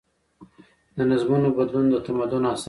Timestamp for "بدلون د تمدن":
1.57-2.43